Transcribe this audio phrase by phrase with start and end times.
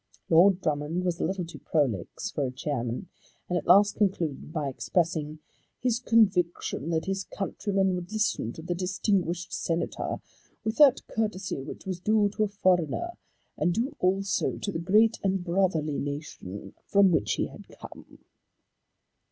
[0.31, 3.09] Lord Drummond was a little too prolix for a chairman,
[3.47, 5.41] and at last concluded by expressing
[5.77, 10.17] "his conviction that his countrymen would listen to the distinguished Senator
[10.63, 13.11] with that courtesy which was due to a foreigner
[13.55, 18.25] and due also to the great and brotherly nation from which he had come."